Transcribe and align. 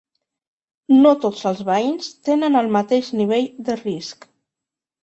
No 1.03 1.11
tots 1.25 1.43
els 1.51 1.61
veïns 1.69 2.09
tenen 2.31 2.61
el 2.63 2.73
mateix 2.79 3.13
nivell 3.21 3.49
de 3.71 3.79
risc. 3.87 4.33